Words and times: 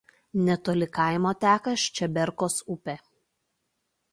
Netoli 0.45 0.87
kaimo 0.95 1.33
teka 1.45 1.73
Ščeberkos 1.83 2.59
upė. 2.77 2.97